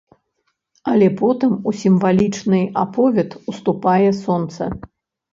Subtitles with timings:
[0.91, 4.63] Але потым у сімвалічны аповед уступае сонца.